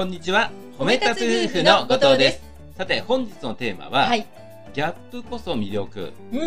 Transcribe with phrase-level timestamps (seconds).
[0.00, 2.42] こんにちは褒め立つ夫婦の後藤です
[2.74, 4.26] さて本日のテーマは、はい。
[4.72, 6.38] ギャップこそ魅力うん。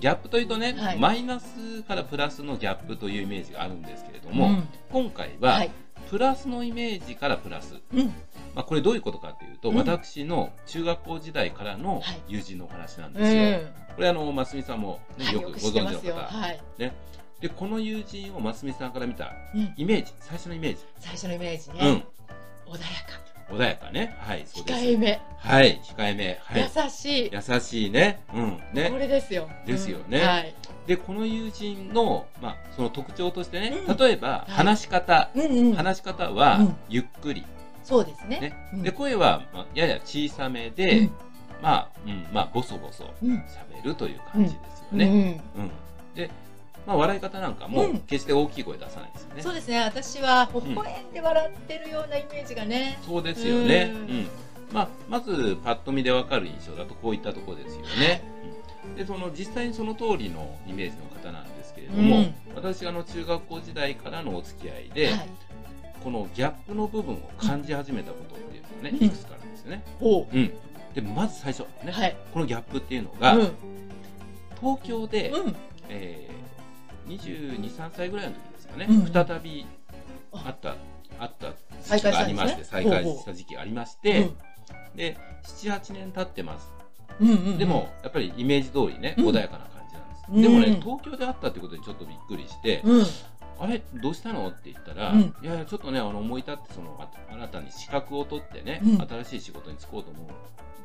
[0.00, 5.70] ギャップというとね、はいマイナスからプラスのギャップというイメージがあるんですけれども、うん今回は、はい。
[6.08, 8.06] プラスのイメージからプラス、うん。
[8.54, 13.94] まあ、これどういうことかというと、うん私の中学校時代からのはい友人のお話なんうですよ、ん。
[13.96, 16.00] これあのますみさんも、ねはいよくご存。
[16.00, 16.58] 知の方、はい。
[16.78, 19.74] でこの友人をますみさんから見たうん。
[19.76, 22.06] イメージ最初のイメージ、最初のイメージうんね。
[22.66, 23.04] 穏や
[23.50, 24.62] 穏やかねはいそか。
[24.62, 25.20] うです控えめ。
[25.38, 27.30] はい控えめはい優しい。
[27.32, 29.48] 優しいねうんこねれですよ。
[29.66, 30.54] ですよねうんはい。
[30.86, 35.74] でこの友人の、まあ、その特徴としてね、うん例えばい話し方、うんうん。
[35.74, 37.44] 話し方はうんゆっくり、
[37.82, 38.40] そうですね。
[38.40, 41.10] ねうんで声は、まあ、やや小さめで、うん
[41.62, 43.36] まあ、うん、まあボソボソうん。
[43.36, 45.62] 喋るという感じですよね、うん。
[45.62, 45.70] うん
[46.14, 46.30] で、
[46.86, 49.80] まあ、笑い方なんかもうん決して大きい声出さないですよね、そうですね。
[49.80, 52.98] 私は微笑んで笑ってるようなイメージがね。
[53.06, 53.92] そうですよね。
[53.94, 54.28] ううんん。
[54.72, 58.22] まあ、まず、パッと見でわかる印象だと、こういったところですよね。
[58.48, 58.54] うん
[58.96, 65.28] で、その、実際にその通りのイメージの方なんですけれども、うん私、あの、中学校時代からのお付き合いで、はい。
[66.02, 69.82] このギャップの部分を感じ始めたことっていうのがね、うんいくつかあるんですよね。
[69.98, 70.52] ほうん。
[70.94, 71.90] で、まず最初、ね、う。
[71.90, 72.16] はい。
[72.32, 73.52] このギャップっていうのが、うん。
[74.60, 75.56] 東京で、うん。
[75.88, 76.43] えー、
[77.18, 79.66] 22、3歳ぐらいの時ですかね、うん再び
[80.32, 80.76] あった、
[81.18, 81.52] あった
[81.96, 84.30] 時期がありまして、再再開した時期がありまして、
[84.94, 86.70] で、7、8年経ってます。
[87.58, 89.26] でも、やっぱりイメージ通りね、うん。
[89.28, 90.24] 穏やかな感じなんです。
[90.28, 93.06] うんでもね、東京で会ったってことにちょっとびっくりして、うん。
[93.60, 94.48] あれ、どうしたの？
[94.48, 95.20] って言ったら、うん。
[95.20, 99.06] いやいや、ちょっとね、あの思い立って、その、あ新たに資格を取ってね、うん。
[99.06, 100.28] 新しい仕事に就こうと思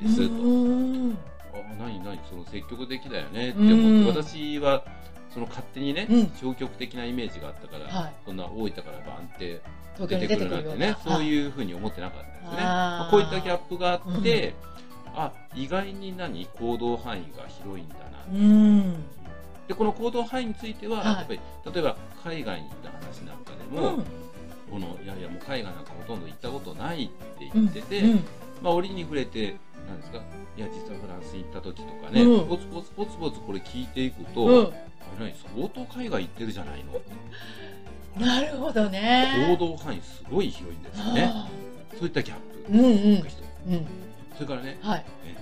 [0.00, 0.34] うんです、と。
[0.34, 1.18] うん。
[1.52, 2.20] あ、何何？
[2.28, 4.06] その積極的だよねって思って、うん。
[4.06, 4.84] 私は、
[5.32, 9.60] その勝手にね、うん消極的なイメージがあったから、はいそんな大分からバンって
[9.98, 12.56] 出てくるなんてねな。、そういうふうに思ってなかったんですよね。
[12.62, 14.54] まあこういったギャップがあって、
[15.14, 16.46] あ、意外に何？
[16.46, 18.24] 行動範囲が広いんだな。
[18.32, 19.04] うん。
[19.68, 21.40] で、この行動範囲については、はいやっぱり、
[21.72, 24.04] 例えば海外に行った話なんかでも、うん。
[24.70, 28.24] この、いやいや、もう海外なんかほとんど行ったことないって言ってて、うん。
[28.62, 29.56] まあ、折に触れて、
[29.86, 30.18] なんですか、
[30.56, 34.66] いや、実はフランスに行った時とかね、うんポツポツポツポツこれ聞いていくと、うん。
[34.66, 34.70] あ
[35.20, 35.34] れ何？
[35.56, 37.00] 相当海外行ってるじゃないの
[38.18, 39.46] なるほどね。
[39.48, 41.30] 行動範囲すごい広いんですよね。
[41.32, 41.48] あ
[41.98, 42.78] そういったギャップー
[43.66, 43.86] うんうん。
[44.34, 45.04] それからね、はい。
[45.26, 45.40] えっ、と、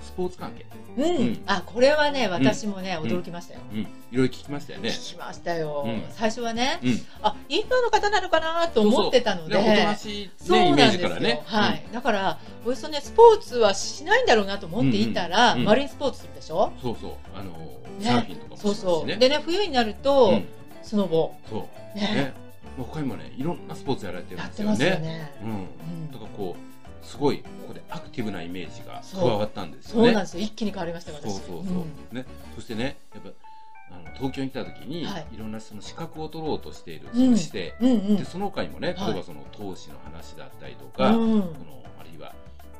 [0.00, 0.66] まあスポーツ関係。
[0.96, 1.16] うん。
[1.16, 3.60] うんあ、これはね、私もね、ん驚きましたよ。
[3.72, 3.78] うん。
[3.80, 4.88] いろいろ聞きましたよね。
[4.88, 6.02] 聞きましたようん。
[6.10, 7.06] 最初はね、うん。
[7.22, 9.54] あ、インドの方なのかなと思ってたので。
[9.54, 11.08] で、おとなしい、そうね、イメーなんですよ。
[11.08, 11.42] ジからね。
[11.44, 11.84] はい。
[11.92, 16.72] だから、およそね、スポーツはしないんだろうなと思っていたら、マリンスポーツするでしょ？
[16.74, 16.82] うん。
[16.82, 17.12] そうそう。
[17.34, 19.06] あの、ねサーフィンとかもそうそう。
[19.06, 20.48] でね、冬になると、うん
[20.82, 21.34] スノボ。
[21.48, 21.96] そう。
[21.98, 22.32] ねね。
[22.78, 24.70] まあ他にもね、いろんなスポーツやられてるんですよね。
[24.70, 25.32] ますよね。
[25.42, 25.50] うん。
[25.50, 26.69] うんだからこう、
[27.02, 30.06] すごい、ここでアクティブなイメージが加わったんですよね。
[30.06, 30.42] そうなんですよ。
[30.42, 31.36] 一気に変わりましたよ、そう私。
[31.38, 32.24] そうそう、ね、
[32.54, 33.30] そしてね、やっぱ
[33.92, 35.26] あの東京に来た時に、はい。
[35.32, 37.30] い、ろんなその資格を取ろうとしているそうん。
[37.32, 38.16] の姿勢、うんうん。
[38.16, 39.06] でその他にもね、はい。
[39.08, 41.40] 例えばその投資の話だったりとか、うん。
[41.42, 42.34] そのあるいは、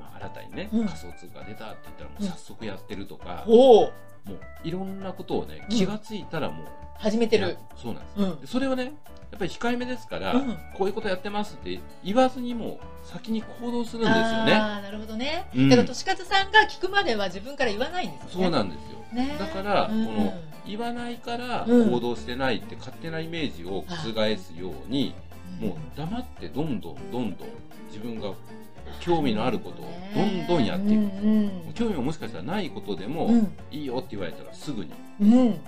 [0.00, 0.86] まあ、新たにね、うん。
[0.86, 6.66] 仮想通貨出たって言ったらもう早速やってるとか、おおもういろんなことをねうん気がついたらもう、
[6.98, 7.56] 始めてるや。
[7.76, 8.92] そうなんです、うんでそれをね
[9.30, 14.54] やっぱり控えめですから、うんこういうことやってますって言わずにもう先に行動するんですよね。
[14.54, 15.48] ああ、なるほどね。
[15.54, 16.02] うんだから、さ
[16.44, 18.32] んが聞くまでは自分から言わないんですよね。
[18.32, 18.98] そうなんですよ。
[19.12, 20.34] ねだから、うんこの
[20.66, 25.14] 言わないからうん行動してないって勝手なイメージを覆すように、
[25.60, 27.48] もう黙ってどんどんどんどん
[27.88, 28.32] 自分が
[29.00, 33.54] 興味のあることをどんどんやっていく、うんうん興味がもしかしたらないことでも、うん。
[33.70, 35.28] いいよって言われたらすぐにうん。
[35.28, 35.58] やる。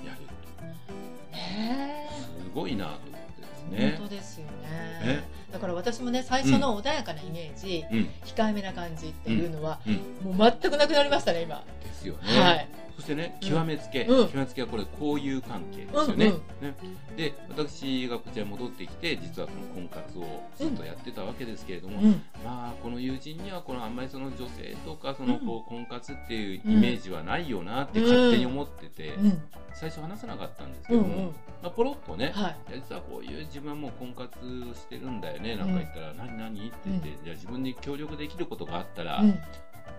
[1.32, 3.00] ねすごいなと思っ
[3.36, 3.96] てですえね。
[3.98, 5.06] 本当ですよね。
[5.16, 5.24] ね。
[5.52, 8.08] だから私もね、最初の穏やかなイメージ、うん。
[8.24, 9.90] 控えめな感じっていうのは、う
[10.30, 10.36] ん。
[10.36, 11.62] もう全くなくなりましたね、今。
[11.98, 12.68] ですよね、はい。
[12.96, 16.32] そしてねうん極めつけ、うん極めつけはこれ交友関係ですよね,、うん
[16.68, 16.74] ね
[17.16, 22.22] で私がこちらに戻ってきて実はこの婚活をずっとやってたわけですけれども、うん。
[22.44, 29.42] まあこの友人にはこのあんまりその女性とかそのうんこう婚活っていうイメージはないよなって勝手に思ってて、うん。
[29.74, 31.26] 最初話さなかったんですけども、うんうん。
[31.62, 32.56] まあ、ポロッとね、はい。
[32.74, 34.38] 実はこういう自分はもう婚活
[34.74, 36.68] してるんだよねなんか言ったら、何何？
[36.68, 39.38] って言って、うんじゃあ自分に協力できることがあったら、うん。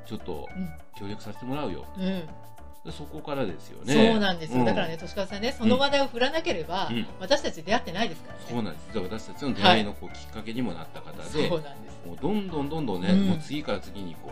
[0.10, 0.70] ちょっとうん。
[1.00, 2.04] 協力させてもらうようん。
[2.04, 4.60] でそこからですよねそうなんですよ。
[4.60, 8.46] うんだからね、としかずさんね、その話題を振らなければうん、私たち出会ってないですからね。
[8.50, 12.08] そうなんです私たちの出会いのこうきっかけにもなった方で、そうなんです。
[12.08, 14.32] もうどんどんどんどんね、うんもう次から次にこ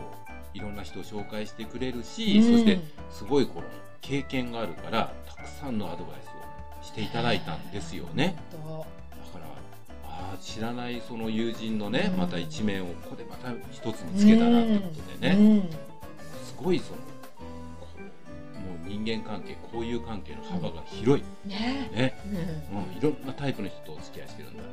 [0.54, 3.66] ういろんな人を紹介してくれるし、うんそしてすごいこの
[4.00, 6.28] 経験があるからたくさんのアドバイス
[6.80, 8.36] をしていただいたんですよね。
[10.48, 15.70] 知らないその友人のね、うんまた一面をここでまた一つ見つけたなってことでね、うん。
[16.42, 17.04] すごいそのも
[18.86, 21.90] う人間関係交友関係の幅が広い、ね。
[21.94, 22.18] ね、
[22.72, 22.78] うん。
[22.78, 24.68] うん、いろんなタイプの人とお付き合いしてるんだ、ね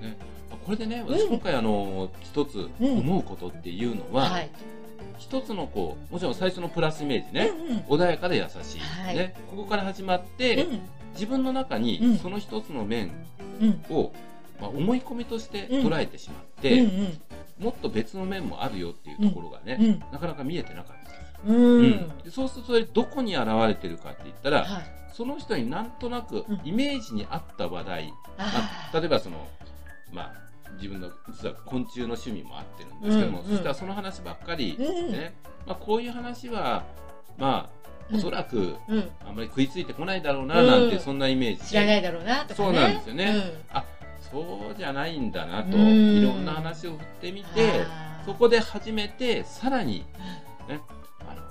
[0.00, 0.08] うん。
[0.08, 0.16] ね、
[0.64, 1.18] これでねうん。
[1.18, 2.98] 私今回あの一つうん。
[2.98, 4.50] 思うことっていうのは、はい。
[5.18, 7.50] 一つのこうもちろん最初のプラスイメージね、
[7.88, 9.16] 穏やかで優しい、はい。
[9.16, 10.80] ね、ここから始まって、うん。
[11.14, 11.82] 自分の中うん。
[11.82, 13.12] にその一つの面うん
[13.90, 14.12] を、
[14.60, 15.86] まあ、思い込みとしてうん。
[15.86, 17.20] 捉えてしまっうて、ん。
[17.58, 21.56] もっと別の面もあるよっていうところがね、うんなかなか見えてなかった、うん。
[21.56, 22.08] うん。
[22.24, 24.84] でそうするとそれどこに現れてるかって言ったら、はい。
[25.12, 26.60] その人になんとなくうん。
[26.64, 29.46] イメージに合った話題、まああ、例えばその、
[30.12, 33.50] まあ、自分の実は昆虫の趣味も合ってるんですけども、うんうん。
[33.50, 35.34] そしたらその話ばっかり、ね。
[35.66, 36.84] まあ、こういう話は
[37.36, 37.79] まあ
[38.12, 39.10] おそらくうん。
[39.26, 41.66] あんまり食いついてこないだろうななんて、うんそんなイメージで。
[41.68, 42.54] 知らないだろうなとかね。
[42.54, 43.24] そうなんですよね。
[43.24, 43.76] うん。
[43.76, 43.84] あ
[44.20, 46.18] そうじゃないんだなと、うん。
[46.18, 47.84] いろんな話を振ってみて
[48.24, 50.04] そこで初めてさらに、
[50.68, 50.80] ね、
[51.20, 51.42] あの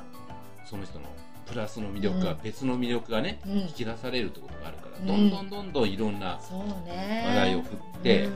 [0.66, 1.06] その人の
[1.46, 2.38] プラスの魅力が、うん。
[2.44, 3.58] 別の魅力がねうん。
[3.60, 5.08] 引き出されるってことがあるから、うん。
[5.08, 8.34] どんどんどんどんいろんな話題を振って、うん。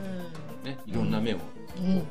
[0.64, 1.38] ね、いろんな面を
[1.76, 2.06] うん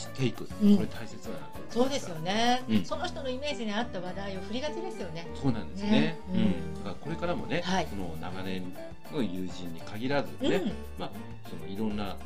[0.00, 0.76] 知っていく、うん。
[0.76, 2.84] これ大切だなそうですよね、うん。
[2.84, 5.26] その人のイメージに合った話題を振りがちですよね。
[5.40, 5.90] そうなんですね。
[5.90, 6.18] ね。
[6.32, 6.40] うん。
[6.40, 6.74] うん。
[6.74, 7.86] だからこれからもね、はい。
[7.88, 8.72] その長年
[9.12, 11.10] の友人に限らずうん、ね、まあ、
[11.48, 12.16] そのいろんなあの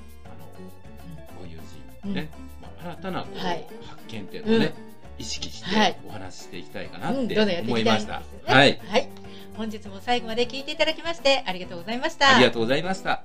[1.41, 1.59] ご友
[2.03, 2.31] 人ね、
[2.63, 3.67] まあ、新たなこう、はい。
[3.83, 4.75] 発見っていうのをね、
[5.19, 5.97] 意識してはい。
[6.07, 7.29] お話ししていきたいかなっうん。
[7.29, 8.23] て思いました。
[8.47, 9.09] はい、はい、
[9.57, 12.37] 本日も最後まで聞いていただきましてありがとうございました。
[12.37, 13.23] ありがとうございました。